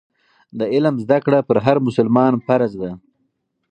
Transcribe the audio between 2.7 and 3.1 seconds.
ده.